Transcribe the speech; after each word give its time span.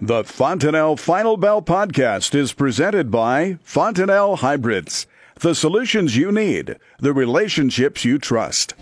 The 0.00 0.24
Fontanelle 0.24 0.96
Final 0.96 1.36
Bell 1.36 1.62
podcast 1.62 2.34
is 2.34 2.52
presented 2.52 3.10
by 3.10 3.58
Fontanelle 3.62 4.36
Hybrids. 4.36 5.06
The 5.40 5.54
solutions 5.54 6.16
you 6.16 6.32
need, 6.32 6.76
the 6.98 7.12
relationships 7.12 8.04
you 8.04 8.18
trust. 8.18 8.74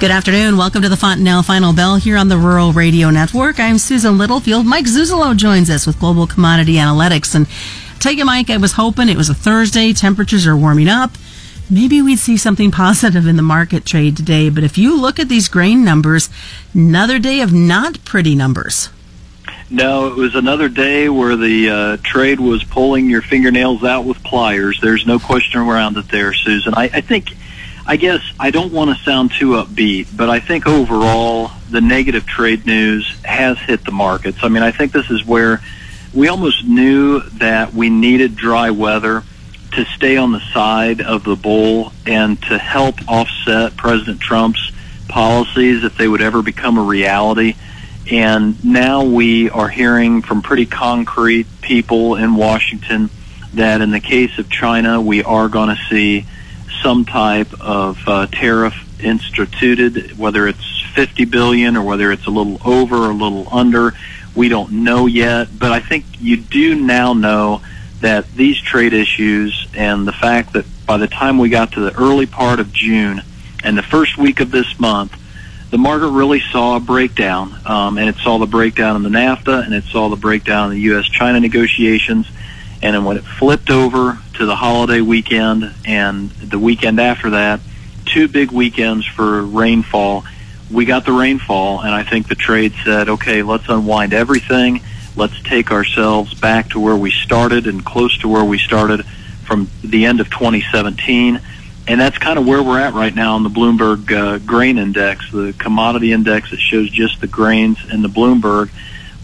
Good 0.00 0.10
afternoon. 0.10 0.58
Welcome 0.58 0.82
to 0.82 0.90
the 0.90 0.96
Fontanelle 0.96 1.42
Final 1.42 1.72
Bell 1.72 1.96
here 1.96 2.18
on 2.18 2.28
the 2.28 2.36
Rural 2.36 2.72
Radio 2.72 3.08
Network. 3.08 3.58
I'm 3.58 3.78
Susan 3.78 4.18
Littlefield. 4.18 4.66
Mike 4.66 4.84
Zuzolo 4.84 5.34
joins 5.34 5.70
us 5.70 5.86
with 5.86 5.98
Global 5.98 6.26
Commodity 6.26 6.74
Analytics. 6.74 7.34
And 7.34 7.46
tell 8.00 8.12
you, 8.12 8.26
Mike, 8.26 8.50
I 8.50 8.58
was 8.58 8.72
hoping 8.72 9.08
it 9.08 9.16
was 9.16 9.30
a 9.30 9.34
Thursday. 9.34 9.94
Temperatures 9.94 10.46
are 10.46 10.56
warming 10.56 10.88
up. 10.88 11.12
Maybe 11.70 12.02
we'd 12.02 12.18
see 12.18 12.36
something 12.36 12.70
positive 12.70 13.26
in 13.26 13.36
the 13.36 13.42
market 13.42 13.86
trade 13.86 14.16
today. 14.16 14.50
But 14.50 14.64
if 14.64 14.76
you 14.76 15.00
look 15.00 15.18
at 15.18 15.28
these 15.28 15.48
grain 15.48 15.84
numbers, 15.84 16.28
another 16.74 17.18
day 17.18 17.40
of 17.40 17.52
not 17.52 18.04
pretty 18.04 18.34
numbers. 18.34 18.90
No, 19.70 20.08
it 20.08 20.14
was 20.14 20.34
another 20.34 20.68
day 20.68 21.08
where 21.08 21.36
the 21.36 21.70
uh, 21.70 21.96
trade 22.02 22.38
was 22.38 22.62
pulling 22.62 23.08
your 23.08 23.22
fingernails 23.22 23.82
out 23.82 24.04
with 24.04 24.22
pliers. 24.22 24.78
There's 24.80 25.06
no 25.06 25.18
question 25.18 25.60
around 25.60 25.96
it 25.96 26.08
there, 26.08 26.34
Susan. 26.34 26.74
I, 26.74 26.84
I 26.84 27.00
think 27.00 27.34
I 27.86 27.96
guess 27.96 28.22
I 28.38 28.50
don't 28.50 28.72
want 28.72 28.96
to 28.96 29.02
sound 29.02 29.32
too 29.32 29.50
upbeat, 29.50 30.08
but 30.14 30.30
I 30.30 30.40
think 30.40 30.66
overall 30.66 31.50
the 31.70 31.80
negative 31.80 32.26
trade 32.26 32.66
news 32.66 33.16
has 33.24 33.58
hit 33.58 33.84
the 33.84 33.92
markets. 33.92 34.38
I 34.42 34.48
mean, 34.48 34.62
I 34.62 34.70
think 34.70 34.92
this 34.92 35.10
is 35.10 35.24
where 35.24 35.60
we 36.12 36.28
almost 36.28 36.64
knew 36.64 37.20
that 37.20 37.74
we 37.74 37.90
needed 37.90 38.36
dry 38.36 38.70
weather 38.70 39.22
to 39.74 39.84
stay 39.86 40.16
on 40.16 40.32
the 40.32 40.40
side 40.52 41.00
of 41.00 41.24
the 41.24 41.36
bull 41.36 41.92
and 42.06 42.40
to 42.44 42.58
help 42.58 42.96
offset 43.08 43.76
President 43.76 44.20
Trump's 44.20 44.72
policies 45.08 45.84
if 45.84 45.96
they 45.96 46.08
would 46.08 46.22
ever 46.22 46.42
become 46.42 46.78
a 46.78 46.82
reality. 46.82 47.54
And 48.10 48.62
now 48.64 49.04
we 49.04 49.50
are 49.50 49.68
hearing 49.68 50.22
from 50.22 50.42
pretty 50.42 50.66
concrete 50.66 51.46
people 51.62 52.16
in 52.16 52.34
Washington 52.34 53.10
that 53.54 53.80
in 53.80 53.90
the 53.90 54.00
case 54.00 54.38
of 54.38 54.50
China, 54.50 55.00
we 55.00 55.22
are 55.22 55.48
going 55.48 55.68
to 55.74 55.82
see 55.88 56.26
some 56.82 57.04
type 57.04 57.52
of 57.60 57.98
uh, 58.06 58.26
tariff 58.26 58.74
instituted, 59.02 60.18
whether 60.18 60.46
it's 60.46 60.82
50 60.94 61.24
billion 61.24 61.76
or 61.76 61.84
whether 61.84 62.12
it's 62.12 62.26
a 62.26 62.30
little 62.30 62.58
over 62.64 62.96
or 62.96 63.10
a 63.10 63.14
little 63.14 63.48
under. 63.50 63.94
We 64.34 64.48
don't 64.48 64.84
know 64.84 65.06
yet, 65.06 65.48
but 65.56 65.72
I 65.72 65.80
think 65.80 66.04
you 66.20 66.36
do 66.36 66.74
now 66.74 67.12
know 67.12 67.62
that 68.04 68.30
these 68.34 68.60
trade 68.60 68.92
issues 68.92 69.66
and 69.72 70.06
the 70.06 70.12
fact 70.12 70.52
that 70.52 70.66
by 70.86 70.98
the 70.98 71.06
time 71.06 71.38
we 71.38 71.48
got 71.48 71.72
to 71.72 71.80
the 71.80 71.96
early 71.96 72.26
part 72.26 72.60
of 72.60 72.70
June 72.70 73.22
and 73.64 73.78
the 73.78 73.82
first 73.82 74.18
week 74.18 74.40
of 74.40 74.50
this 74.50 74.78
month, 74.78 75.18
the 75.70 75.78
market 75.78 76.08
really 76.08 76.40
saw 76.52 76.76
a 76.76 76.80
breakdown, 76.80 77.58
um, 77.64 77.96
and 77.96 78.06
it 78.06 78.16
saw 78.16 78.36
the 78.36 78.46
breakdown 78.46 78.94
in 78.96 79.02
the 79.02 79.08
NAFTA 79.08 79.64
and 79.64 79.72
it 79.72 79.84
saw 79.84 80.10
the 80.10 80.16
breakdown 80.16 80.70
in 80.70 80.76
the 80.76 80.82
U.S.-China 80.82 81.40
negotiations. 81.40 82.26
And 82.82 82.94
then 82.94 83.06
when 83.06 83.16
it 83.16 83.24
flipped 83.24 83.70
over 83.70 84.18
to 84.34 84.44
the 84.44 84.54
holiday 84.54 85.00
weekend 85.00 85.74
and 85.86 86.28
the 86.32 86.58
weekend 86.58 87.00
after 87.00 87.30
that, 87.30 87.60
two 88.04 88.28
big 88.28 88.50
weekends 88.50 89.06
for 89.06 89.42
rainfall. 89.42 90.26
We 90.70 90.84
got 90.84 91.06
the 91.06 91.12
rainfall, 91.12 91.80
and 91.80 91.94
I 91.94 92.02
think 92.02 92.28
the 92.28 92.34
trade 92.34 92.74
said, 92.84 93.08
okay, 93.08 93.42
let's 93.42 93.66
unwind 93.70 94.12
everything. 94.12 94.82
Let's 95.16 95.40
take 95.42 95.70
ourselves 95.70 96.34
back 96.34 96.70
to 96.70 96.80
where 96.80 96.96
we 96.96 97.10
started 97.10 97.66
and 97.66 97.84
close 97.84 98.16
to 98.18 98.28
where 98.28 98.44
we 98.44 98.58
started 98.58 99.04
from 99.46 99.68
the 99.82 100.06
end 100.06 100.20
of 100.20 100.30
2017. 100.30 101.40
And 101.86 102.00
that's 102.00 102.18
kind 102.18 102.38
of 102.38 102.46
where 102.46 102.62
we're 102.62 102.80
at 102.80 102.94
right 102.94 103.14
now 103.14 103.34
on 103.34 103.42
the 103.42 103.50
Bloomberg 103.50 104.10
uh, 104.10 104.38
grain 104.38 104.78
index, 104.78 105.30
the 105.30 105.54
commodity 105.58 106.12
index 106.12 106.50
that 106.50 106.58
shows 106.58 106.90
just 106.90 107.20
the 107.20 107.26
grains 107.26 107.78
in 107.92 108.02
the 108.02 108.08
Bloomberg 108.08 108.70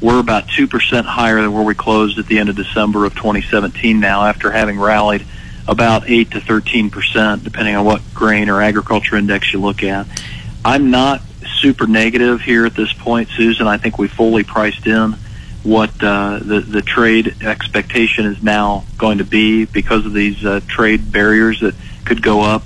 we're 0.01 0.19
about 0.19 0.47
2% 0.47 1.05
higher 1.05 1.43
than 1.43 1.53
where 1.53 1.63
we 1.63 1.75
closed 1.75 2.19
at 2.19 2.27
the 2.27 2.39
end 2.39 2.49
of 2.49 2.57
December 2.57 3.05
of 3.05 3.15
2017 3.15 4.01
now 4.01 4.25
after 4.25 4.51
having 4.51 4.79
rallied 4.79 5.27
about 5.69 6.09
8 6.09 6.31
to 6.31 6.41
13%, 6.41 7.45
depending 7.45 7.77
on 7.77 7.85
what 7.85 8.03
grain 8.15 8.49
or 8.49 8.63
agriculture 8.63 9.17
index 9.17 9.53
you 9.53 9.61
look 9.61 9.83
at. 9.83 10.07
I'm 10.65 10.91
not 10.91 11.21
super 11.61 11.87
negative 11.87 12.41
here 12.41 12.65
at 12.65 12.75
this 12.75 12.93
point, 12.93 13.29
Susan. 13.37 13.67
I 13.67 13.77
think 13.77 13.99
we 13.99 14.09
fully 14.09 14.43
priced 14.43 14.87
in 14.87 15.17
what 15.63 15.91
uh, 16.03 16.39
the, 16.41 16.61
the 16.61 16.83
trade 16.83 17.43
expectation 17.43 18.27
is 18.27 18.43
now 18.43 18.85
going 18.97 19.19
to 19.19 19.25
be 19.25 19.67
because 19.67 20.07
of 20.07 20.13
these 20.13 20.45
uh, 20.45 20.61
trade 20.67 21.13
barriers 21.13 21.61
that 21.61 21.75
could 22.05 22.23
go 22.23 22.41
up 22.41 22.63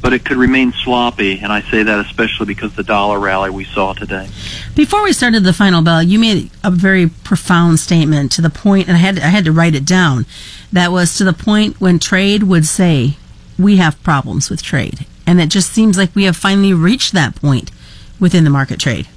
but 0.00 0.12
it 0.12 0.24
could 0.24 0.36
remain 0.36 0.72
sloppy, 0.72 1.38
and 1.40 1.52
I 1.52 1.60
say 1.62 1.82
that 1.82 2.06
especially 2.06 2.46
because 2.46 2.74
the 2.74 2.82
dollar 2.82 3.18
rally 3.18 3.50
we 3.50 3.64
saw 3.64 3.92
today. 3.92 4.28
Before 4.74 5.02
we 5.02 5.12
started 5.12 5.44
the 5.44 5.52
final 5.52 5.82
bell, 5.82 6.02
you 6.02 6.18
made 6.18 6.50
a 6.62 6.70
very 6.70 7.08
profound 7.08 7.80
statement 7.80 8.30
to 8.32 8.42
the 8.42 8.50
point, 8.50 8.88
and 8.88 8.96
I 8.96 9.00
had 9.00 9.18
I 9.18 9.26
had 9.26 9.44
to 9.46 9.52
write 9.52 9.74
it 9.74 9.84
down. 9.84 10.26
That 10.72 10.92
was 10.92 11.16
to 11.18 11.24
the 11.24 11.32
point 11.32 11.80
when 11.80 11.98
trade 11.98 12.44
would 12.44 12.66
say, 12.66 13.16
"We 13.58 13.78
have 13.78 14.02
problems 14.02 14.50
with 14.50 14.62
trade," 14.62 15.04
and 15.26 15.40
it 15.40 15.48
just 15.48 15.72
seems 15.72 15.98
like 15.98 16.14
we 16.14 16.24
have 16.24 16.36
finally 16.36 16.72
reached 16.72 17.12
that 17.14 17.34
point 17.34 17.70
within 18.20 18.44
the 18.44 18.50
market 18.50 18.78
trade. 18.78 19.08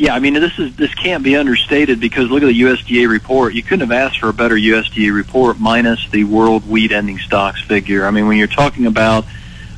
Yeah, 0.00 0.14
I 0.14 0.18
mean 0.18 0.32
this 0.32 0.58
is 0.58 0.74
this 0.76 0.94
can't 0.94 1.22
be 1.22 1.36
understated 1.36 2.00
because 2.00 2.30
look 2.30 2.42
at 2.42 2.46
the 2.46 2.58
USDA 2.62 3.06
report. 3.06 3.52
You 3.52 3.62
couldn't 3.62 3.86
have 3.86 3.92
asked 3.92 4.20
for 4.20 4.30
a 4.30 4.32
better 4.32 4.54
USDA 4.54 5.14
report 5.14 5.60
minus 5.60 6.08
the 6.08 6.24
world 6.24 6.66
wheat 6.66 6.90
ending 6.90 7.18
stocks 7.18 7.60
figure. 7.60 8.06
I 8.06 8.10
mean 8.10 8.26
when 8.26 8.38
you're 8.38 8.46
talking 8.46 8.86
about 8.86 9.26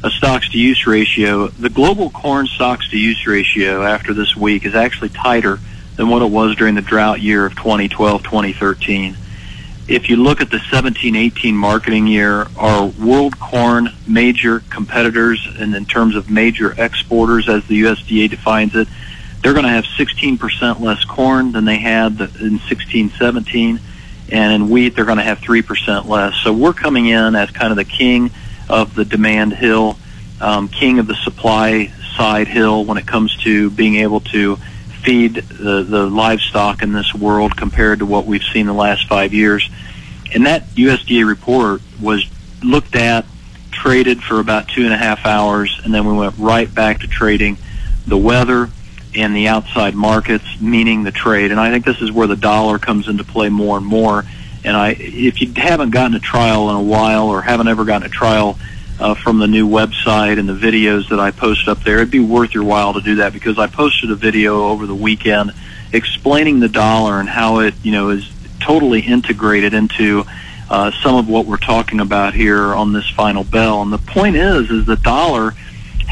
a 0.04 0.10
stocks 0.10 0.48
to 0.50 0.58
use 0.60 0.86
ratio, 0.86 1.48
the 1.48 1.68
global 1.68 2.08
corn 2.08 2.46
stocks 2.46 2.88
to 2.90 2.98
use 3.00 3.26
ratio 3.26 3.82
after 3.82 4.14
this 4.14 4.36
week 4.36 4.64
is 4.64 4.76
actually 4.76 5.08
tighter 5.08 5.58
than 5.96 6.08
what 6.08 6.22
it 6.22 6.30
was 6.30 6.54
during 6.54 6.76
the 6.76 6.82
drought 6.82 7.20
year 7.20 7.44
of 7.44 7.56
2012 7.56 8.22
2013. 8.22 9.16
If 9.88 10.08
you 10.08 10.14
look 10.14 10.40
at 10.40 10.52
the 10.52 10.60
17 10.70 11.16
18 11.16 11.56
marketing 11.56 12.06
year, 12.06 12.46
our 12.56 12.86
world 12.86 13.40
corn 13.40 13.88
major 14.06 14.60
competitors, 14.70 15.44
and 15.58 15.74
in 15.74 15.84
terms 15.84 16.14
of 16.14 16.30
major 16.30 16.80
exporters 16.80 17.48
as 17.48 17.66
the 17.66 17.82
USDA 17.82 18.30
defines 18.30 18.76
it, 18.76 18.86
they're 19.42 19.52
going 19.52 19.64
to 19.64 19.70
have 19.70 19.84
16% 19.84 20.80
less 20.80 21.04
corn 21.04 21.52
than 21.52 21.64
they 21.64 21.78
had 21.78 22.20
in 22.40 22.60
16 22.60 23.10
17. 23.10 23.80
And 24.30 24.52
in 24.52 24.70
wheat, 24.70 24.94
they're 24.94 25.04
going 25.04 25.18
to 25.18 25.24
have 25.24 25.40
3% 25.40 26.06
less. 26.06 26.34
So 26.42 26.52
we're 26.52 26.72
coming 26.72 27.06
in 27.06 27.34
as 27.34 27.50
kind 27.50 27.70
of 27.70 27.76
the 27.76 27.84
king 27.84 28.30
of 28.68 28.94
the 28.94 29.04
demand 29.04 29.52
hill, 29.52 29.98
um, 30.40 30.68
king 30.68 30.98
of 30.98 31.06
the 31.06 31.16
supply 31.16 31.92
side 32.16 32.46
hill 32.46 32.84
when 32.84 32.98
it 32.98 33.06
comes 33.06 33.36
to 33.38 33.70
being 33.70 33.96
able 33.96 34.20
to 34.20 34.56
feed 35.02 35.34
the, 35.34 35.82
the 35.82 36.06
livestock 36.06 36.82
in 36.82 36.92
this 36.92 37.12
world 37.12 37.56
compared 37.56 37.98
to 37.98 38.06
what 38.06 38.24
we've 38.24 38.44
seen 38.44 38.66
the 38.66 38.72
last 38.72 39.08
five 39.08 39.34
years. 39.34 39.68
And 40.32 40.46
that 40.46 40.68
USDA 40.68 41.26
report 41.26 41.82
was 42.00 42.24
looked 42.62 42.94
at, 42.94 43.26
traded 43.72 44.22
for 44.22 44.38
about 44.38 44.68
two 44.68 44.84
and 44.84 44.94
a 44.94 44.96
half 44.96 45.26
hours, 45.26 45.80
and 45.84 45.92
then 45.92 46.06
we 46.06 46.14
went 46.14 46.36
right 46.38 46.72
back 46.72 47.00
to 47.00 47.08
trading 47.08 47.58
the 48.06 48.16
weather 48.16 48.70
and 49.14 49.34
the 49.34 49.48
outside 49.48 49.94
markets, 49.94 50.44
meaning 50.60 51.02
the 51.02 51.12
trade. 51.12 51.50
And 51.50 51.60
I 51.60 51.70
think 51.70 51.84
this 51.84 52.00
is 52.00 52.10
where 52.10 52.26
the 52.26 52.36
dollar 52.36 52.78
comes 52.78 53.08
into 53.08 53.24
play 53.24 53.48
more 53.48 53.76
and 53.76 53.86
more. 53.86 54.24
And 54.64 54.76
I, 54.76 54.90
if 54.98 55.40
you 55.40 55.52
haven't 55.56 55.90
gotten 55.90 56.14
a 56.14 56.20
trial 56.20 56.70
in 56.70 56.76
a 56.76 56.82
while 56.82 57.28
or 57.28 57.42
haven't 57.42 57.68
ever 57.68 57.84
gotten 57.84 58.06
a 58.06 58.10
trial 58.10 58.58
uh, 59.00 59.14
from 59.14 59.38
the 59.38 59.48
new 59.48 59.68
website 59.68 60.38
and 60.38 60.48
the 60.48 60.54
videos 60.54 61.08
that 61.10 61.18
I 61.18 61.30
post 61.30 61.68
up 61.68 61.82
there, 61.82 61.96
it'd 61.96 62.10
be 62.10 62.20
worth 62.20 62.54
your 62.54 62.64
while 62.64 62.94
to 62.94 63.00
do 63.00 63.16
that 63.16 63.32
because 63.32 63.58
I 63.58 63.66
posted 63.66 64.10
a 64.10 64.14
video 64.14 64.68
over 64.68 64.86
the 64.86 64.94
weekend 64.94 65.52
explaining 65.92 66.60
the 66.60 66.68
dollar 66.68 67.20
and 67.20 67.28
how 67.28 67.58
it, 67.60 67.74
you 67.82 67.92
know, 67.92 68.10
is 68.10 68.30
totally 68.60 69.00
integrated 69.00 69.74
into 69.74 70.24
uh, 70.70 70.90
some 71.02 71.16
of 71.16 71.28
what 71.28 71.44
we're 71.44 71.56
talking 71.58 72.00
about 72.00 72.32
here 72.32 72.74
on 72.74 72.92
this 72.92 73.08
final 73.10 73.44
bell. 73.44 73.82
And 73.82 73.92
the 73.92 73.98
point 73.98 74.36
is, 74.36 74.70
is 74.70 74.86
the 74.86 74.96
dollar 74.96 75.52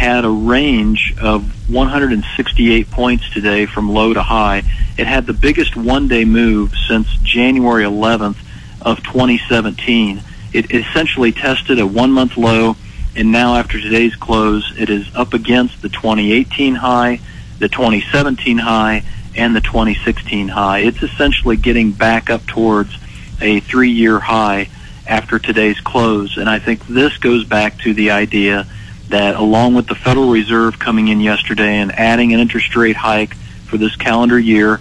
had 0.00 0.25
a 0.25 0.31
range 0.31 1.15
of 1.21 1.42
168 1.71 2.91
points 2.91 3.28
today 3.34 3.66
from 3.66 3.92
low 3.92 4.15
to 4.15 4.22
high. 4.22 4.63
It 4.97 5.07
had 5.07 5.27
the 5.27 5.34
biggest 5.34 5.77
one-day 5.77 6.24
move 6.24 6.72
since 6.89 7.07
January 7.22 7.84
11th 7.84 8.39
of 8.80 9.03
2017. 9.03 10.22
It 10.54 10.71
essentially 10.71 11.33
tested 11.33 11.78
a 11.78 11.86
one-month 11.86 12.39
low, 12.39 12.77
and 13.15 13.30
now 13.30 13.57
after 13.57 13.78
today's 13.78 14.16
close, 14.16 14.72
it 14.78 14.89
is 14.89 15.15
up 15.15 15.34
against 15.34 15.83
the 15.83 15.91
2018 15.91 16.77
high, 16.77 17.21
the 17.59 17.69
2017 17.69 18.57
high, 18.57 19.04
and 19.36 19.54
the 19.54 19.60
2016 19.60 20.48
high. 20.48 20.78
It's 20.78 21.03
essentially 21.03 21.59
getting 21.59 21.92
back 21.92 22.30
up 22.30 22.47
towards 22.47 22.97
a 23.42 23.60
three-year 23.60 24.19
high 24.19 24.71
after 25.07 25.39
today's 25.39 25.80
close, 25.80 26.39
and 26.39 26.48
I 26.48 26.59
think 26.59 26.86
this 26.86 27.19
goes 27.19 27.45
back 27.45 27.77
to 27.80 27.92
the 27.92 28.13
idea 28.13 28.66
that 29.10 29.34
along 29.34 29.74
with 29.74 29.86
the 29.86 29.95
Federal 29.95 30.30
Reserve 30.30 30.78
coming 30.78 31.09
in 31.09 31.21
yesterday 31.21 31.78
and 31.78 31.92
adding 31.92 32.33
an 32.33 32.41
interest 32.41 32.74
rate 32.74 32.97
hike 32.97 33.34
for 33.66 33.77
this 33.77 33.95
calendar 33.97 34.39
year, 34.39 34.80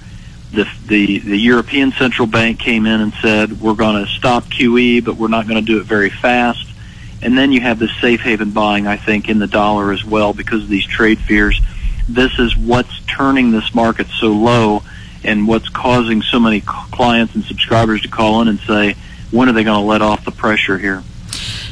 the, 0.52 0.68
the, 0.88 1.20
the 1.20 1.38
European 1.38 1.92
Central 1.92 2.28
Bank 2.28 2.60
came 2.60 2.86
in 2.86 3.02
and 3.02 3.14
said, 3.22 3.60
we're 3.62 3.76
going 3.76 4.04
to 4.04 4.12
stop 4.12 4.46
QE, 4.46 5.04
but 5.04 5.16
we're 5.16 5.28
not 5.28 5.48
going 5.48 5.64
to 5.64 5.66
do 5.66 5.80
it 5.80 5.86
very 5.86 6.10
fast. 6.10 6.66
And 7.22 7.38
then 7.38 7.52
you 7.52 7.62
have 7.62 7.80
this 7.80 7.92
safe 8.00 8.22
haven 8.22 8.52
buying, 8.52 8.88
I 8.88 8.98
think, 8.98 9.30
in 9.30 9.40
the 9.40 9.48
dollar 9.48 9.92
as 9.92 10.06
well 10.06 10.34
because 10.34 10.64
of 10.64 10.70
these 10.70 10.86
trade 10.86 11.20
fears. 11.20 11.60
This 12.08 12.40
is 12.40 12.56
what's 12.56 13.02
turning 13.06 13.52
this 13.52 13.76
market 13.76 14.08
so 14.08 14.30
low 14.30 14.84
and 15.24 15.48
what's 15.48 15.70
causing 15.70 16.22
so 16.22 16.40
many 16.40 16.62
clients 16.62 17.36
and 17.36 17.44
subscribers 17.44 18.02
to 18.04 18.08
call 18.08 18.42
in 18.42 18.48
and 18.48 18.60
say, 18.60 18.96
when 19.32 19.50
are 19.50 19.52
they 19.52 19.64
going 19.64 19.80
to 19.80 19.86
let 19.86 20.02
off 20.02 20.24
the 20.24 20.32
pressure 20.32 20.78
here? 20.78 21.04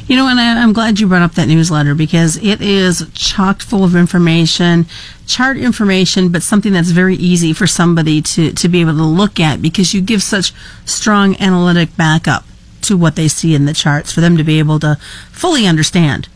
You 0.08 0.16
know, 0.16 0.26
and 0.26 0.40
I, 0.40 0.62
am 0.62 0.72
glad 0.72 0.98
you 0.98 1.06
brought 1.06 1.20
up 1.20 1.34
that 1.34 1.48
newsletter 1.48 1.94
because 1.94 2.38
it 2.38 2.62
is 2.62 3.06
chock 3.12 3.60
full 3.60 3.84
of 3.84 3.94
information, 3.94 4.86
chart 5.26 5.58
information, 5.58 6.32
but 6.32 6.42
something 6.42 6.72
that's 6.72 6.88
very 6.88 7.16
easy 7.16 7.52
for 7.52 7.66
somebody 7.66 8.22
to, 8.22 8.52
to 8.52 8.68
be 8.70 8.80
able 8.80 8.94
to 8.94 9.04
look 9.04 9.38
at 9.38 9.60
because 9.60 9.92
you 9.92 10.00
give 10.00 10.22
such 10.22 10.54
strong 10.86 11.38
analytic 11.38 11.94
backup 11.98 12.44
to 12.80 12.96
what 12.96 13.16
they 13.16 13.28
see 13.28 13.54
in 13.54 13.66
the 13.66 13.74
charts 13.74 14.10
for 14.10 14.22
them 14.22 14.38
to 14.38 14.44
be 14.44 14.58
able 14.58 14.78
to 14.80 14.96
fully 15.30 15.66
understand 15.66 16.26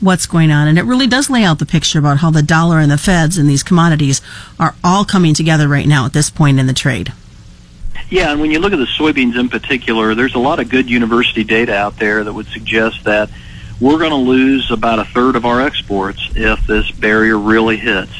what's 0.00 0.24
going 0.24 0.50
on. 0.50 0.66
And 0.66 0.78
it 0.78 0.84
really 0.84 1.06
does 1.06 1.28
lay 1.28 1.44
out 1.44 1.58
the 1.58 1.66
picture 1.66 1.98
about 1.98 2.18
how 2.18 2.30
the 2.30 2.42
dollar 2.42 2.78
and 2.78 2.90
the 2.90 2.96
feds 2.96 3.36
and 3.36 3.46
these 3.46 3.62
commodities 3.62 4.22
are 4.58 4.74
all 4.82 5.04
coming 5.04 5.34
together 5.34 5.68
right 5.68 5.86
now 5.86 6.06
at 6.06 6.14
this 6.14 6.30
point 6.30 6.58
in 6.58 6.66
the 6.66 6.72
trade. 6.72 7.12
Yeah, 8.10 8.32
and 8.32 8.40
when 8.40 8.50
you 8.50 8.58
look 8.58 8.72
at 8.72 8.78
the 8.78 8.86
soybeans 8.86 9.38
in 9.38 9.48
particular, 9.48 10.14
there's 10.14 10.34
a 10.34 10.38
lot 10.38 10.60
of 10.60 10.68
good 10.68 10.88
university 10.88 11.44
data 11.44 11.74
out 11.74 11.98
there 11.98 12.24
that 12.24 12.32
would 12.32 12.46
suggest 12.46 13.04
that 13.04 13.30
we're 13.80 13.98
going 13.98 14.10
to 14.10 14.16
lose 14.16 14.70
about 14.70 14.98
a 14.98 15.04
third 15.04 15.36
of 15.36 15.44
our 15.44 15.60
exports 15.60 16.30
if 16.34 16.66
this 16.66 16.90
barrier 16.90 17.38
really 17.38 17.76
hits. 17.76 18.12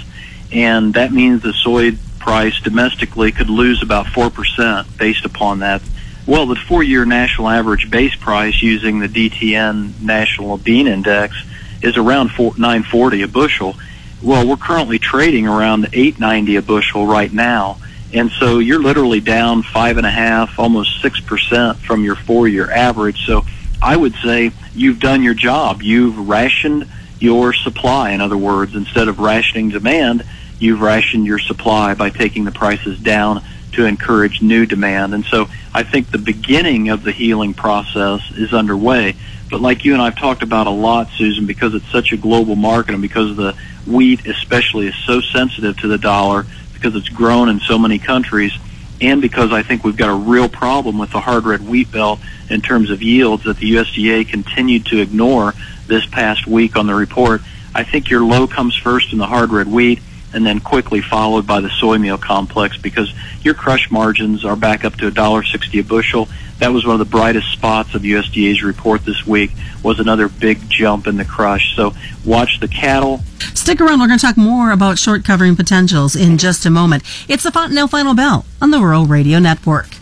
And 0.53 0.95
that 0.95 1.13
means 1.13 1.43
the 1.43 1.53
soy 1.53 1.93
price 2.19 2.61
domestically 2.61 3.33
could 3.33 3.49
lose 3.51 3.83
about 3.83 4.07
4% 4.07 4.99
based 4.99 5.25
upon 5.25 5.61
that. 5.61 5.83
Well, 6.27 6.47
the 6.47 6.57
four-year 6.57 7.07
national 7.07 7.49
average 7.49 7.91
base 7.91 8.15
price 8.15 8.63
using 8.63 8.99
the 8.99 9.09
DTN 9.09 10.01
National 10.03 10.59
Bean 10.59 10.87
Index 10.87 11.35
is 11.81 11.97
around 11.97 12.31
940 12.37 13.23
a 13.23 13.29
bushel. 13.29 13.77
Well, 14.23 14.47
we're 14.47 14.57
currently 14.57 14.99
trading 14.99 15.49
around 15.49 15.89
890 15.93 16.57
a 16.57 16.63
bushel 16.63 17.07
right 17.07 17.33
now. 17.33 17.79
And 18.13 18.31
so 18.31 18.59
you're 18.59 18.83
literally 18.83 19.21
down 19.21 19.63
five 19.63 19.99
and 19.99 20.07
a 20.07 20.11
half, 20.11 20.59
almost 20.59 21.03
six 21.03 21.21
percent 21.21 21.79
from 21.79 22.05
your 22.05 22.17
four-year 22.17 22.71
average. 22.71 23.27
So 23.27 23.45
I 23.83 23.97
would 23.97 24.15
say 24.25 24.51
you've 24.75 24.99
done 24.99 25.23
your 25.23 25.35
job. 25.35 25.83
You've 25.83 26.29
rationed 26.29 26.89
your 27.21 27.53
supply. 27.53 28.11
In 28.11 28.21
other 28.21 28.37
words, 28.37 28.75
instead 28.75 29.09
of 29.09 29.19
rationing 29.19 29.69
demand, 29.69 30.25
you've 30.59 30.81
rationed 30.81 31.27
your 31.27 31.39
supply 31.39 31.95
by 31.95 32.11
taking 32.11 32.45
the 32.45 32.53
prices 32.53 32.99
down 32.99 33.43
to 33.73 33.85
encourage 33.85 34.41
new 34.41 34.65
demand. 34.67 35.15
And 35.15 35.25
so 35.27 35.49
I 35.75 35.83
think 35.83 36.11
the 36.11 36.19
beginning 36.19 36.89
of 36.89 37.03
the 37.03 37.13
healing 37.13 37.55
process 37.55 38.23
is 38.33 38.53
underway. 38.55 39.15
But 39.51 39.61
like 39.61 39.85
you 39.85 39.93
and 39.93 40.03
I've 40.03 40.17
talked 40.17 40.43
about 40.43 40.67
a 40.67 40.71
lot, 40.71 41.09
Susan, 41.17 41.47
because 41.47 41.75
it's 41.75 41.91
such 41.91 42.13
a 42.13 42.17
global 42.17 42.57
market 42.57 42.93
and 42.93 43.03
because 43.03 43.37
the 43.37 43.55
wheat 43.87 44.27
especially 44.27 44.89
is 44.89 44.95
so 45.07 45.21
sensitive 45.21 45.77
to 45.79 45.89
the 45.89 45.99
dollar 45.99 46.47
because 46.81 46.95
it's 46.97 47.09
grown 47.09 47.49
in 47.49 47.61
so 47.61 47.79
many 47.79 47.99
countries 47.99 48.53
and 49.01 49.23
because 49.23 49.53
I 49.53 49.63
think 49.63 49.85
we've 49.85 49.97
got 49.97 50.11
a 50.11 50.15
real 50.15 50.49
problem 50.49 50.99
with 50.99 51.11
the 51.11 51.21
hard 51.21 51.45
red 51.45 51.67
wheat 51.67 51.91
belt 51.93 52.21
in 52.51 52.61
terms 52.61 52.91
of 52.91 53.03
yields 53.03 53.45
that 53.45 53.59
the 53.59 53.75
USDA 53.75 54.29
continued 54.29 54.87
to 54.87 55.01
ignore 55.01 55.55
this 55.87 56.05
past 56.07 56.47
week 56.47 56.77
on 56.77 56.87
the 56.87 56.95
report. 56.95 57.43
I 57.75 57.85
think 57.85 58.11
your 58.11 58.23
low 58.23 58.47
comes 58.47 58.77
first 58.77 59.13
in 59.13 59.19
the 59.19 59.27
hard 59.27 59.51
red 59.51 59.69
wheat 59.69 60.01
and 60.33 60.45
then 60.45 60.61
quickly 60.61 61.01
followed 61.01 61.47
by 61.47 61.61
the 61.61 61.71
soy 61.71 61.99
meal 61.99 62.19
complex 62.19 62.77
because 62.77 63.13
your 63.43 63.55
crush 63.55 63.91
margins 63.91 64.45
are 64.45 64.57
back 64.57 64.85
up 64.85 64.97
to 64.97 65.07
a 65.07 65.11
dollar 65.11 65.43
sixty 65.43 65.79
a 65.79 65.85
bushel. 65.85 66.29
That 66.59 66.73
was 66.73 66.85
one 66.85 66.95
of 66.95 66.99
the 66.99 67.11
brightest 67.11 67.53
spots 67.53 67.95
of 67.95 68.03
USDA's 68.03 68.63
report 68.63 69.05
this 69.05 69.27
week 69.27 69.53
was 69.83 70.01
another 70.01 70.29
big 70.29 70.69
jump 70.69 71.07
in 71.07 71.17
the 71.17 71.25
crush. 71.25 71.77
So 71.77 71.95
watch 72.25 72.59
the 72.61 72.69
cattle. 72.69 73.21
Stick 73.55 73.81
around. 73.81 74.01
We're 74.01 74.09
going 74.09 74.19
to 74.19 74.27
talk 74.27 74.37
more 74.37 74.73
about 74.73 74.99
short 74.99 75.25
covering 75.25 75.55
potentials 75.55 76.17
in 76.17 76.39
just 76.39 76.67
a 76.67 76.71
moment. 76.71 77.05
It's 77.29 77.45
the 77.45 77.53
Fontanelle 77.53 77.89
Final 77.89 78.15
Bell 78.15 78.45
on 78.61 78.71
the 78.71 78.81
Rural 78.81 79.07
Radio 79.07 79.39
Network. 79.39 79.98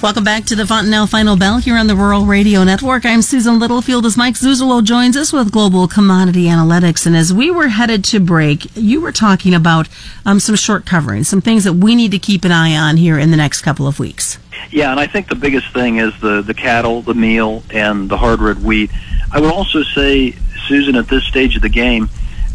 Welcome 0.00 0.22
back 0.22 0.44
to 0.44 0.54
the 0.54 0.64
Fontanelle 0.64 1.08
Final 1.08 1.36
Bell 1.36 1.58
here 1.58 1.76
on 1.76 1.88
the 1.88 1.96
Rural 1.96 2.24
Radio 2.24 2.62
Network. 2.62 3.04
I'm 3.04 3.20
Susan 3.20 3.58
Littlefield 3.58 4.06
as 4.06 4.16
Mike 4.16 4.34
Zuzolo 4.34 4.82
joins 4.82 5.16
us 5.16 5.32
with 5.32 5.50
Global 5.50 5.88
Commodity 5.88 6.44
Analytics. 6.44 7.04
And 7.04 7.16
as 7.16 7.34
we 7.34 7.50
were 7.50 7.66
headed 7.66 8.04
to 8.04 8.20
break, 8.20 8.68
you 8.76 9.00
were 9.00 9.10
talking 9.10 9.54
about 9.54 9.88
um, 10.24 10.38
some 10.38 10.54
short 10.54 10.86
covering, 10.86 11.24
some 11.24 11.40
things 11.40 11.64
that 11.64 11.72
we 11.72 11.96
need 11.96 12.12
to 12.12 12.18
keep 12.20 12.44
an 12.44 12.52
eye 12.52 12.76
on 12.76 12.96
here 12.96 13.18
in 13.18 13.32
the 13.32 13.36
next 13.36 13.62
couple 13.62 13.88
of 13.88 13.98
weeks. 13.98 14.38
Yeah, 14.70 14.92
and 14.92 15.00
I 15.00 15.08
think 15.08 15.28
the 15.28 15.34
biggest 15.34 15.72
thing 15.72 15.98
is 15.98 16.12
the, 16.20 16.42
the 16.42 16.54
cattle, 16.54 17.02
the 17.02 17.14
meal, 17.14 17.64
and 17.70 18.08
the 18.08 18.16
hard 18.16 18.38
red 18.38 18.62
wheat. 18.62 18.92
I 19.32 19.40
would 19.40 19.52
also 19.52 19.82
say, 19.82 20.36
Susan, 20.68 20.94
at 20.94 21.08
this 21.08 21.24
stage 21.24 21.56
of 21.56 21.62
the 21.62 21.68
game, 21.68 22.08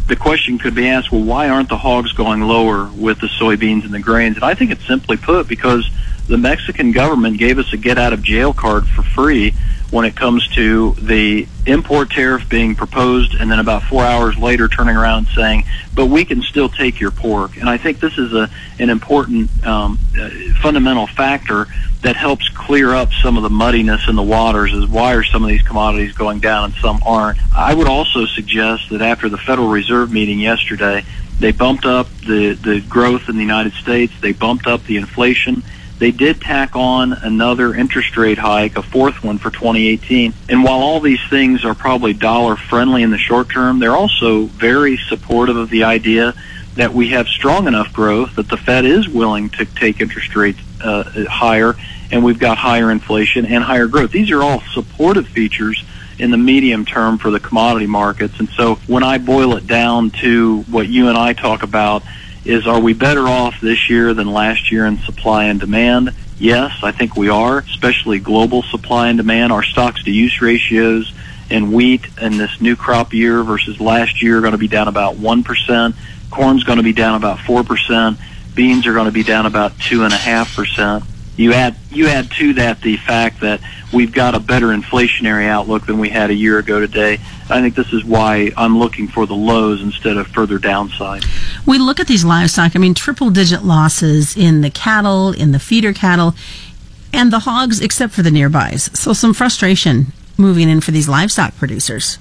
the 0.06 0.16
question 0.16 0.58
could 0.58 0.74
be 0.74 0.88
asked, 0.88 1.10
well, 1.10 1.22
why 1.22 1.48
aren't 1.48 1.68
the 1.68 1.78
hogs 1.78 2.12
going 2.12 2.42
lower 2.42 2.90
with 2.94 3.20
the 3.20 3.28
soybeans 3.28 3.84
and 3.84 3.92
the 3.92 4.00
grains? 4.00 4.36
And 4.36 4.44
I 4.44 4.54
think 4.54 4.70
it's 4.70 4.86
simply 4.86 5.16
put 5.16 5.48
because– 5.48 5.88
the 6.26 6.38
Mexican 6.38 6.92
government 6.92 7.38
gave 7.38 7.58
us 7.58 7.72
a 7.72 7.76
get 7.76 7.98
out 7.98 8.12
of 8.12 8.22
jail 8.22 8.52
card 8.52 8.86
for 8.88 9.02
free 9.02 9.54
when 9.90 10.04
it 10.04 10.16
comes 10.16 10.46
to 10.48 10.92
the 10.94 11.46
import 11.66 12.10
tariff 12.10 12.48
being 12.48 12.74
proposed 12.74 13.34
and 13.34 13.50
then 13.50 13.58
about 13.58 13.82
four 13.84 14.04
hours 14.04 14.36
later 14.36 14.68
turning 14.68 14.96
around 14.96 15.18
and 15.18 15.28
saying, 15.28 15.64
but 15.94 16.06
we 16.06 16.24
can 16.24 16.42
still 16.42 16.68
take 16.68 17.00
your 17.00 17.10
pork. 17.10 17.56
And 17.56 17.68
I 17.68 17.78
think 17.78 18.00
this 18.00 18.18
is 18.18 18.32
a, 18.32 18.50
an 18.78 18.90
important 18.90 19.50
um, 19.64 19.98
uh, 20.18 20.30
fundamental 20.60 21.06
factor 21.06 21.68
that 22.02 22.16
helps 22.16 22.48
clear 22.50 22.94
up 22.94 23.12
some 23.22 23.36
of 23.36 23.42
the 23.42 23.50
muddiness 23.50 24.08
in 24.08 24.16
the 24.16 24.22
waters 24.22 24.72
is 24.74 24.86
why 24.86 25.14
are 25.14 25.24
some 25.24 25.42
of 25.42 25.48
these 25.48 25.62
commodities 25.62 26.12
going 26.12 26.38
down 26.38 26.64
and 26.64 26.74
some 26.74 27.00
aren't. 27.04 27.38
I 27.54 27.72
would 27.72 27.88
also 27.88 28.26
suggest 28.26 28.90
that 28.90 29.00
after 29.00 29.28
the 29.28 29.38
Federal 29.38 29.68
Reserve 29.68 30.12
meeting 30.12 30.38
yesterday, 30.38 31.04
they 31.40 31.50
bumped 31.50 31.86
up 31.86 32.08
the, 32.26 32.54
the 32.54 32.80
growth 32.88 33.28
in 33.28 33.36
the 33.36 33.42
United 33.42 33.72
States, 33.74 34.12
they 34.20 34.32
bumped 34.32 34.66
up 34.66 34.84
the 34.84 34.98
inflation, 34.98 35.62
they 36.04 36.10
did 36.10 36.38
tack 36.38 36.76
on 36.76 37.14
another 37.14 37.74
interest 37.74 38.14
rate 38.18 38.36
hike, 38.36 38.76
a 38.76 38.82
fourth 38.82 39.24
one 39.24 39.38
for 39.38 39.50
2018. 39.50 40.34
And 40.50 40.62
while 40.62 40.80
all 40.80 41.00
these 41.00 41.26
things 41.30 41.64
are 41.64 41.74
probably 41.74 42.12
dollar 42.12 42.56
friendly 42.56 43.02
in 43.02 43.10
the 43.10 43.16
short 43.16 43.48
term, 43.48 43.78
they're 43.78 43.96
also 43.96 44.42
very 44.42 44.98
supportive 44.98 45.56
of 45.56 45.70
the 45.70 45.84
idea 45.84 46.34
that 46.74 46.92
we 46.92 47.08
have 47.08 47.26
strong 47.26 47.66
enough 47.66 47.90
growth 47.94 48.36
that 48.36 48.50
the 48.50 48.58
Fed 48.58 48.84
is 48.84 49.08
willing 49.08 49.48
to 49.48 49.64
take 49.64 50.02
interest 50.02 50.36
rates 50.36 50.60
uh, 50.82 51.04
higher, 51.26 51.74
and 52.10 52.22
we've 52.22 52.38
got 52.38 52.58
higher 52.58 52.90
inflation 52.90 53.46
and 53.46 53.64
higher 53.64 53.86
growth. 53.86 54.12
These 54.12 54.30
are 54.30 54.42
all 54.42 54.60
supportive 54.74 55.26
features 55.26 55.82
in 56.18 56.30
the 56.30 56.36
medium 56.36 56.84
term 56.84 57.16
for 57.16 57.30
the 57.30 57.40
commodity 57.40 57.86
markets. 57.86 58.38
And 58.38 58.50
so 58.50 58.74
when 58.88 59.02
I 59.02 59.16
boil 59.16 59.56
it 59.56 59.66
down 59.66 60.10
to 60.20 60.64
what 60.64 60.86
you 60.86 61.08
and 61.08 61.16
I 61.16 61.32
talk 61.32 61.62
about 61.62 62.02
is 62.44 62.66
are 62.66 62.80
we 62.80 62.92
better 62.92 63.26
off 63.26 63.60
this 63.60 63.88
year 63.88 64.14
than 64.14 64.32
last 64.32 64.70
year 64.70 64.86
in 64.86 64.98
supply 64.98 65.44
and 65.44 65.60
demand? 65.60 66.14
Yes, 66.38 66.72
I 66.82 66.92
think 66.92 67.16
we 67.16 67.28
are, 67.28 67.58
especially 67.58 68.18
global 68.18 68.62
supply 68.62 69.08
and 69.08 69.16
demand. 69.16 69.52
Our 69.52 69.62
stocks 69.62 70.02
to 70.04 70.10
use 70.10 70.42
ratios 70.42 71.12
in 71.50 71.72
wheat 71.72 72.06
in 72.20 72.36
this 72.36 72.60
new 72.60 72.76
crop 72.76 73.12
year 73.12 73.42
versus 73.42 73.80
last 73.80 74.22
year 74.22 74.38
are 74.38 74.40
going 74.40 74.52
to 74.52 74.58
be 74.58 74.68
down 74.68 74.88
about 74.88 75.16
1%. 75.16 75.94
Corn's 76.30 76.64
going 76.64 76.78
to 76.78 76.82
be 76.82 76.92
down 76.92 77.14
about 77.14 77.38
4%. 77.38 78.18
Beans 78.54 78.86
are 78.86 78.92
going 78.92 79.06
to 79.06 79.12
be 79.12 79.22
down 79.22 79.46
about 79.46 79.72
2.5%. 79.72 81.06
You 81.36 81.52
add, 81.52 81.76
you 81.90 82.06
add 82.06 82.30
to 82.32 82.52
that 82.54 82.80
the 82.80 82.96
fact 82.96 83.40
that 83.40 83.60
we've 83.92 84.12
got 84.12 84.34
a 84.34 84.40
better 84.40 84.68
inflationary 84.68 85.46
outlook 85.46 85.86
than 85.86 85.98
we 85.98 86.08
had 86.08 86.30
a 86.30 86.34
year 86.34 86.58
ago 86.58 86.78
today. 86.80 87.14
I 87.50 87.60
think 87.60 87.74
this 87.74 87.92
is 87.92 88.04
why 88.04 88.52
I'm 88.56 88.78
looking 88.78 89.08
for 89.08 89.26
the 89.26 89.34
lows 89.34 89.82
instead 89.82 90.16
of 90.16 90.28
further 90.28 90.58
downside. 90.58 91.24
We 91.66 91.78
look 91.78 91.98
at 91.98 92.06
these 92.06 92.24
livestock, 92.24 92.76
I 92.76 92.78
mean, 92.78 92.94
triple 92.94 93.30
digit 93.30 93.64
losses 93.64 94.36
in 94.36 94.60
the 94.60 94.70
cattle, 94.70 95.32
in 95.32 95.52
the 95.52 95.58
feeder 95.58 95.92
cattle, 95.92 96.34
and 97.12 97.32
the 97.32 97.40
hogs, 97.40 97.80
except 97.80 98.12
for 98.12 98.22
the 98.22 98.30
nearbys. 98.30 98.96
So 98.96 99.12
some 99.12 99.34
frustration 99.34 100.12
moving 100.36 100.68
in 100.68 100.80
for 100.80 100.90
these 100.90 101.08
livestock 101.08 101.56
producers. 101.56 102.18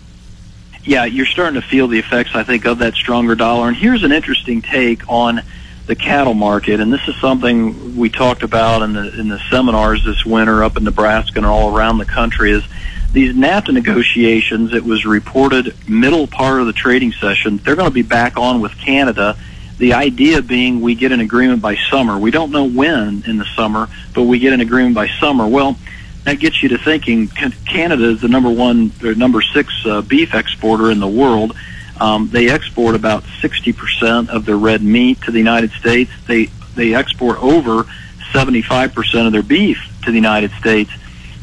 Yeah, 0.84 1.06
you're 1.06 1.26
starting 1.26 1.60
to 1.62 1.68
feel 1.68 1.88
the 1.88 2.00
effects, 2.00 2.32
I 2.36 2.44
think, 2.44 2.66
of 2.66 2.80
that 2.80 2.96
stronger 2.96 3.36
dollar. 3.36 3.68
And 3.70 3.78
here's 3.78 4.04
an 4.04 4.12
interesting 4.12 4.62
take 4.62 5.08
on 5.08 5.42
the 5.86 5.96
cattle 5.96 6.34
market, 6.34 6.80
and 6.80 6.94
this 6.94 7.06
is 7.08 7.16
something 7.20 7.98
we 7.98 8.10
talked 8.10 8.44
about 8.44 8.82
in 8.84 8.94
the 8.94 9.20
in 9.20 9.28
the 9.28 9.40
seminars 9.50 10.04
this 10.06 10.26
winter 10.26 10.64
up 10.64 10.78
in 10.78 10.84
Nebraska 10.84 11.38
and 11.38 11.46
all 11.46 11.76
around 11.76 11.98
the 11.98 12.06
country. 12.06 12.52
Is 12.52 12.64
these 13.12 13.36
NAFTA 13.36 13.74
negotiations? 13.74 14.74
It 14.74 14.84
was 14.84 15.06
reported 15.06 15.76
middle 15.88 16.26
part 16.26 16.62
of 16.62 16.68
the 16.68 16.74
trading 16.74 17.12
session. 17.12 17.58
They're 17.58 17.76
going 17.76 17.90
to 17.90 17.94
be 17.94 18.02
back 18.02 18.38
on 18.38 18.62
with 18.62 18.78
Canada. 18.78 19.38
The 19.78 19.94
idea 19.94 20.42
being 20.42 20.80
we 20.82 20.96
get 20.96 21.12
an 21.12 21.20
agreement 21.20 21.62
by 21.62 21.76
summer. 21.90 22.18
We 22.18 22.32
don't 22.32 22.52
know 22.52 22.66
when 22.66 23.24
in 23.28 23.38
the 23.38 23.48
summer, 23.56 23.90
but 24.14 24.24
we 24.24 24.40
get 24.40 24.54
an 24.54 24.62
agreement 24.62 24.96
by 24.96 25.10
summer. 25.20 25.46
Well, 25.48 25.78
that 26.24 26.40
gets 26.40 26.64
you 26.64 26.70
to 26.70 26.78
thinking 26.78 27.28
Canada 27.28 28.06
is 28.06 28.22
the 28.22 28.30
number 28.30 28.50
one 28.50 28.94
or 29.04 29.14
number 29.16 29.42
six 29.42 29.74
uh, 29.86 30.02
beef 30.02 30.34
exporter 30.34 30.90
in 30.90 31.02
the 31.02 31.08
world 31.08 31.54
um, 32.00 32.30
they 32.30 32.50
export 32.50 32.96
about 32.96 33.24
60% 33.24 34.30
of 34.30 34.46
their 34.46 34.58
red 34.58 34.82
meat 34.82 35.22
to 35.22 35.32
the 35.32 35.38
United 35.38 35.72
States. 35.72 36.12
They 36.28 36.46
they 36.76 36.96
export 36.96 37.38
over 37.42 37.84
75% 38.32 39.28
of 39.28 39.32
their 39.32 39.44
beef 39.44 39.78
to 40.04 40.12
the 40.12 40.16
United 40.16 40.52
States. 40.54 40.92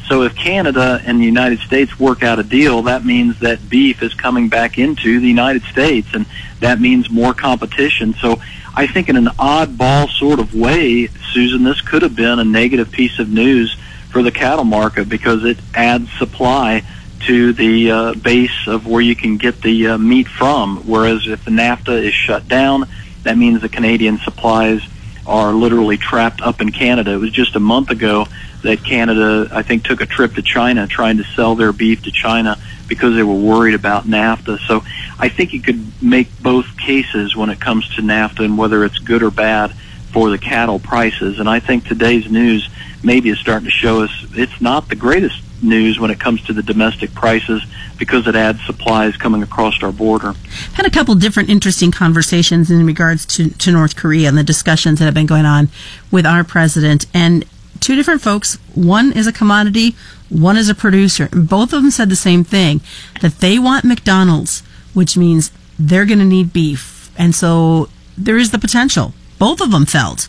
So 0.07 0.23
if 0.23 0.35
Canada 0.35 1.01
and 1.05 1.21
the 1.21 1.25
United 1.25 1.59
States 1.59 1.97
work 1.97 2.21
out 2.21 2.37
a 2.37 2.43
deal, 2.43 2.81
that 2.81 3.05
means 3.05 3.39
that 3.39 3.69
beef 3.69 4.03
is 4.03 4.13
coming 4.13 4.49
back 4.49 4.77
into 4.77 5.21
the 5.21 5.27
United 5.27 5.63
States, 5.63 6.09
and 6.13 6.25
that 6.59 6.81
means 6.81 7.09
more 7.09 7.33
competition. 7.33 8.13
So 8.15 8.41
I 8.75 8.87
think 8.87 9.07
in 9.07 9.15
an 9.15 9.27
oddball 9.39 10.09
sort 10.09 10.39
of 10.39 10.53
way, 10.53 11.07
Susan, 11.31 11.63
this 11.63 11.79
could 11.79 12.01
have 12.01 12.15
been 12.15 12.39
a 12.39 12.43
negative 12.43 12.91
piece 12.91 13.19
of 13.19 13.29
news 13.29 13.77
for 14.09 14.21
the 14.21 14.31
cattle 14.31 14.65
market 14.65 15.07
because 15.07 15.45
it 15.45 15.57
adds 15.73 16.11
supply 16.17 16.83
to 17.27 17.53
the 17.53 17.91
uh, 17.91 18.13
base 18.15 18.67
of 18.67 18.87
where 18.87 19.01
you 19.01 19.15
can 19.15 19.37
get 19.37 19.61
the 19.61 19.87
uh, 19.87 19.97
meat 19.97 20.27
from. 20.27 20.77
Whereas 20.87 21.27
if 21.27 21.45
the 21.45 21.51
NAFTA 21.51 22.03
is 22.03 22.13
shut 22.13 22.47
down, 22.47 22.85
that 23.23 23.37
means 23.37 23.61
the 23.61 23.69
Canadian 23.69 24.17
supplies 24.19 24.81
are 25.25 25.53
literally 25.53 25.97
trapped 25.97 26.41
up 26.41 26.61
in 26.61 26.71
Canada. 26.71 27.11
It 27.11 27.17
was 27.17 27.31
just 27.31 27.55
a 27.55 27.59
month 27.59 27.89
ago 27.89 28.25
that 28.63 28.83
Canada, 28.83 29.47
I 29.51 29.61
think, 29.61 29.83
took 29.83 30.01
a 30.01 30.05
trip 30.05 30.35
to 30.35 30.41
China 30.41 30.87
trying 30.87 31.17
to 31.17 31.23
sell 31.23 31.55
their 31.55 31.73
beef 31.73 32.03
to 32.03 32.11
China 32.11 32.57
because 32.87 33.15
they 33.15 33.23
were 33.23 33.35
worried 33.35 33.75
about 33.75 34.05
NAFTA. 34.05 34.59
So 34.67 34.83
I 35.19 35.29
think 35.29 35.53
you 35.53 35.61
could 35.61 36.01
make 36.01 36.27
both 36.41 36.77
cases 36.77 37.35
when 37.35 37.49
it 37.49 37.59
comes 37.59 37.87
to 37.95 38.01
NAFTA 38.01 38.45
and 38.45 38.57
whether 38.57 38.83
it's 38.83 38.99
good 38.99 39.23
or 39.23 39.31
bad 39.31 39.73
for 40.11 40.29
the 40.29 40.37
cattle 40.37 40.79
prices. 40.79 41.39
And 41.39 41.47
I 41.49 41.59
think 41.59 41.85
today's 41.85 42.29
news 42.29 42.67
maybe 43.03 43.29
is 43.29 43.39
starting 43.39 43.65
to 43.65 43.71
show 43.71 44.03
us 44.03 44.11
it's 44.33 44.59
not 44.59 44.89
the 44.89 44.95
greatest 44.95 45.41
news 45.61 45.99
when 45.99 46.11
it 46.11 46.19
comes 46.19 46.43
to 46.45 46.53
the 46.53 46.63
domestic 46.63 47.13
prices 47.13 47.63
because 47.97 48.27
it 48.27 48.35
adds 48.35 48.63
supplies 48.65 49.15
coming 49.17 49.43
across 49.43 49.81
our 49.83 49.91
border. 49.91 50.33
Had 50.73 50.85
a 50.85 50.89
couple 50.89 51.15
different 51.15 51.49
interesting 51.49 51.91
conversations 51.91 52.71
in 52.71 52.85
regards 52.85 53.25
to, 53.27 53.49
to 53.49 53.71
North 53.71 53.95
Korea 53.95 54.27
and 54.27 54.37
the 54.37 54.43
discussions 54.43 54.99
that 54.99 55.05
have 55.05 55.13
been 55.13 55.25
going 55.25 55.45
on 55.45 55.69
with 56.11 56.25
our 56.25 56.43
president. 56.43 57.05
And 57.13 57.45
two 57.79 57.95
different 57.95 58.21
folks, 58.21 58.55
one 58.73 59.11
is 59.11 59.27
a 59.27 59.33
commodity, 59.33 59.95
one 60.29 60.57
is 60.57 60.69
a 60.69 60.75
producer. 60.75 61.29
Both 61.31 61.73
of 61.73 61.81
them 61.81 61.91
said 61.91 62.09
the 62.09 62.15
same 62.15 62.43
thing 62.43 62.81
that 63.21 63.39
they 63.39 63.59
want 63.59 63.85
McDonald's, 63.85 64.61
which 64.93 65.17
means 65.17 65.51
they're 65.77 66.05
going 66.05 66.19
to 66.19 66.25
need 66.25 66.53
beef. 66.53 67.11
And 67.17 67.35
so 67.35 67.89
there 68.17 68.37
is 68.37 68.51
the 68.51 68.59
potential, 68.59 69.13
both 69.37 69.61
of 69.61 69.71
them 69.71 69.85
felt, 69.85 70.27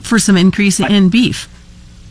for 0.00 0.18
some 0.18 0.36
increase 0.36 0.80
in 0.80 1.08
beef. 1.08 1.48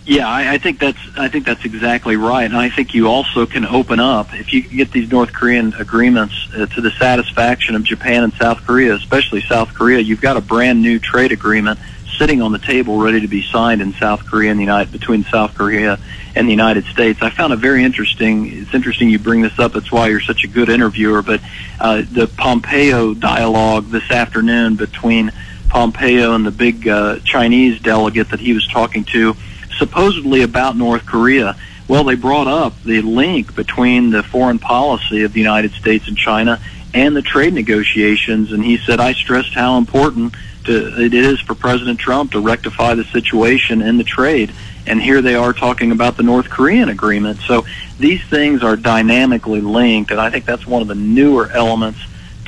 Yeah, 0.06 0.30
I, 0.30 0.54
I 0.54 0.58
think 0.60 0.80
that's 0.80 1.00
I 1.18 1.30
think 1.30 1.46
that's 1.46 1.66
exactly 1.66 2.16
right, 2.16 2.44
and 2.44 2.56
I 2.56 2.70
think 2.70 2.94
you 2.94 3.08
also 3.08 3.48
can 3.48 3.66
open 3.66 4.00
up 4.00 4.36
if 4.36 4.54
you 4.54 4.62
get 4.62 4.92
these 4.92 5.10
North 5.12 5.34
Korean 5.34 5.74
agreements 5.74 6.36
uh, 6.56 6.68
to 6.68 6.82
the 6.82 6.92
satisfaction 6.92 7.76
of 7.76 7.84
Japan 7.84 8.24
and 8.24 8.34
South 8.34 8.64
Korea, 8.68 8.94
especially 8.94 9.42
South 9.42 9.74
Korea. 9.74 10.00
You've 10.00 10.22
got 10.22 10.38
a 10.38 10.42
brand 10.42 10.84
new 10.84 11.00
trade 11.00 11.32
agreement 11.32 11.80
sitting 12.20 12.42
on 12.44 12.52
the 12.52 12.60
table, 12.60 13.00
ready 13.00 13.20
to 13.22 13.28
be 13.28 13.42
signed 13.42 13.82
in 13.82 13.94
South 13.94 14.26
Korea 14.28 14.52
and 14.52 14.60
the 14.60 14.64
United 14.64 14.92
between 14.92 15.24
South 15.24 15.56
Korea 15.56 16.00
and 16.36 16.48
the 16.48 16.52
United 16.52 16.86
States. 16.86 17.24
I 17.24 17.32
found 17.32 17.54
it 17.54 17.58
very 17.58 17.84
interesting. 17.84 18.62
It's 18.62 18.76
interesting 18.76 19.10
you 19.10 19.18
bring 19.18 19.42
this 19.42 19.58
up. 19.58 19.74
That's 19.74 19.92
why 19.92 20.10
you're 20.10 20.22
such 20.22 20.44
a 20.44 20.48
good 20.48 20.70
interviewer. 20.70 21.24
But 21.24 21.42
uh, 21.80 22.04
the 22.12 22.28
Pompeo 22.28 23.16
dialogue 23.16 23.88
this 23.88 24.12
afternoon 24.12 24.76
between 24.76 25.32
Pompeo 25.70 26.36
and 26.36 26.46
the 26.46 26.52
big 26.52 26.88
uh, 26.88 27.20
Chinese 27.24 27.82
delegate 27.82 28.30
that 28.30 28.40
he 28.40 28.54
was 28.54 28.68
talking 28.68 29.04
to 29.06 29.36
supposedly 29.77 30.41
about 30.41 30.75
North 30.75 31.05
Korea. 31.05 31.55
Well, 31.88 32.03
they 32.03 32.15
brought 32.15 32.48
up 32.48 32.82
the 32.84 33.01
link 33.01 33.55
between 33.55 34.10
the 34.10 34.24
foreign 34.24 34.60
policy 34.60 35.24
of 35.24 35.34
the 35.34 35.39
United 35.39 35.74
States 35.74 36.08
and 36.08 36.17
China 36.17 36.60
and 36.94 37.15
the 37.15 37.22
trade 37.22 37.53
negotiations, 37.53 38.51
and 38.51 38.63
he 38.63 38.77
said, 38.77 39.00
I 39.00 39.13
stressed 39.13 39.53
how 39.53 39.77
important 39.77 40.34
to, 40.63 41.00
it 41.00 41.13
is 41.13 41.39
for 41.41 41.53
President 41.53 42.00
Trump 42.00 42.32
to 42.32 42.39
rectify 42.39 42.96
the 42.96 43.03
situation 43.03 43.82
in 43.82 43.98
the 43.98 44.03
trade. 44.03 44.53
And 44.88 45.01
here 45.01 45.22
they 45.22 45.36
are 45.36 45.51
talking 45.51 45.91
about 45.91 46.15
the 46.15 46.24
North 46.24 46.50
Korean 46.50 46.89
agreement. 46.89 47.39
So 47.41 47.65
these 48.00 48.24
things 48.24 48.63
are 48.63 48.75
dynamically 48.75 49.62
linked, 49.62 50.12
and 50.12 50.20
I 50.20 50.29
think 50.29 50.46
that's 50.46 50.65
one 50.65 50.82
of 50.82 50.88
the 50.88 50.96
newer 50.96 51.50
elements 51.51 52.00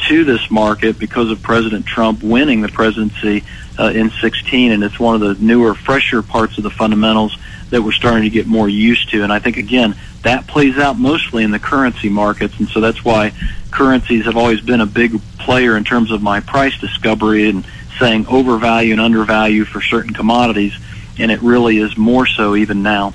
to 0.07 0.24
this 0.24 0.50
market 0.50 0.98
because 0.98 1.29
of 1.29 1.41
President 1.41 1.86
Trump 1.86 2.24
winning 2.24 2.62
the 2.62 2.69
presidency 2.69 3.43
uh, 3.79 3.91
in 3.93 4.10
16, 4.10 4.72
and 4.72 4.84
it's 4.84 5.00
one 5.00 5.15
of 5.15 5.22
the 5.22 5.43
newer, 5.43 5.75
fresher 5.75 6.22
parts 6.22 6.57
of 6.57 6.63
the 6.63 6.69
fundamentals 6.69 7.38
that 7.69 7.81
we're 7.81 7.91
starting 7.91 8.24
to 8.24 8.29
get 8.29 8.48
more 8.48 8.69
used 8.69 9.10
to. 9.10 9.24
And 9.24 9.31
I 9.31 9.39
think 9.39 9.57
again 9.57 9.96
that 10.24 10.48
plays 10.48 10.77
out 10.77 11.00
mostly 11.00 11.43
in 11.43 11.51
the 11.51 11.60
currency 11.60 12.10
markets, 12.10 12.60
and 12.60 12.67
so 12.67 12.81
that's 12.81 13.05
why 13.05 13.31
currencies 13.72 14.25
have 14.25 14.36
always 14.36 14.62
been 14.62 14.81
a 14.81 14.86
big 14.86 15.22
player 15.39 15.77
in 15.77 15.84
terms 15.84 16.12
of 16.12 16.22
my 16.22 16.39
price 16.39 16.77
discovery 16.79 17.50
and 17.50 17.65
saying 18.00 18.27
overvalue 18.27 18.91
and 18.91 19.01
undervalue 19.01 19.63
for 19.63 19.81
certain 19.81 20.13
commodities. 20.13 20.77
And 21.19 21.31
it 21.31 21.41
really 21.41 21.77
is 21.77 21.98
more 21.98 22.27
so 22.27 22.55
even 22.55 22.84
now. 22.84 23.13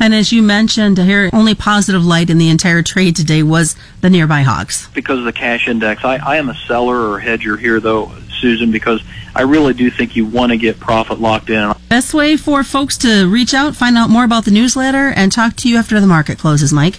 And 0.00 0.12
as 0.12 0.32
you 0.32 0.42
mentioned, 0.42 0.98
here 0.98 1.30
only 1.32 1.54
positive 1.54 2.04
light 2.04 2.28
in 2.28 2.38
the 2.38 2.50
entire 2.50 2.82
trade 2.82 3.16
today 3.16 3.42
was 3.42 3.74
the 4.00 4.10
nearby 4.10 4.42
hogs. 4.42 4.88
Because 4.94 5.18
of 5.20 5.24
the 5.24 5.32
cash 5.32 5.66
index. 5.66 6.04
I, 6.04 6.16
I 6.16 6.36
am 6.36 6.48
a 6.48 6.54
seller 6.66 7.10
or 7.10 7.20
hedger 7.20 7.56
here, 7.56 7.80
though, 7.80 8.12
Susan, 8.40 8.70
because 8.70 9.02
I 9.34 9.42
really 9.42 9.74
do 9.74 9.90
think 9.90 10.16
you 10.16 10.24
want 10.26 10.52
to 10.52 10.58
get 10.58 10.80
profit 10.80 11.20
locked 11.20 11.50
in. 11.50 11.74
Best 11.88 12.14
way 12.14 12.36
for 12.36 12.64
folks 12.64 12.96
to 12.98 13.28
reach 13.28 13.54
out, 13.54 13.76
find 13.76 13.96
out 13.96 14.10
more 14.10 14.24
about 14.24 14.44
the 14.44 14.50
newsletter, 14.50 15.08
and 15.08 15.30
talk 15.30 15.54
to 15.56 15.68
you 15.68 15.76
after 15.76 16.00
the 16.00 16.06
market 16.06 16.38
closes, 16.38 16.72
Mike? 16.72 16.98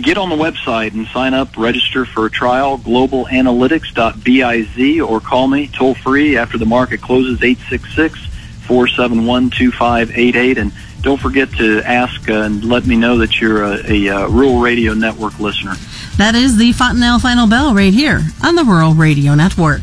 Get 0.00 0.18
on 0.18 0.28
the 0.28 0.36
website 0.36 0.94
and 0.94 1.06
sign 1.08 1.34
up, 1.34 1.56
register 1.56 2.04
for 2.04 2.26
a 2.26 2.30
trial, 2.30 2.78
globalanalytics.biz, 2.78 5.00
or 5.00 5.20
call 5.20 5.46
me 5.46 5.68
toll 5.68 5.94
free 5.94 6.36
after 6.36 6.58
the 6.58 6.66
market 6.66 7.00
closes, 7.00 7.40
866 7.42 8.26
471 8.66 9.50
2588. 9.50 10.58
And 10.58 10.72
don't 11.02 11.20
forget 11.20 11.52
to 11.58 11.80
ask 11.82 12.28
uh, 12.28 12.40
and 12.40 12.64
let 12.64 12.86
me 12.86 12.96
know 12.96 13.18
that 13.18 13.40
you're 13.40 13.62
a, 13.62 13.78
a, 13.88 14.06
a 14.06 14.28
Rural 14.28 14.58
Radio 14.58 14.94
Network 14.94 15.38
listener. 15.38 15.74
That 16.16 16.34
is 16.34 16.56
the 16.56 16.72
Fontanelle 16.72 17.20
Final 17.20 17.46
Bell 17.46 17.74
right 17.74 17.92
here 17.92 18.22
on 18.42 18.56
the 18.56 18.64
Rural 18.64 18.94
Radio 18.94 19.34
Network. 19.34 19.82